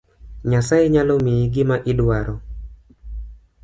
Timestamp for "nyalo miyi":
0.93-1.45